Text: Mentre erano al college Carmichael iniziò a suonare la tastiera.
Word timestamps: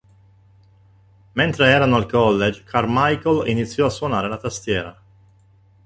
Mentre 1.33 1.67
erano 1.67 1.95
al 1.95 2.07
college 2.07 2.63
Carmichael 2.63 3.47
iniziò 3.49 3.85
a 3.85 3.89
suonare 3.91 4.27
la 4.27 4.39
tastiera. 4.39 5.01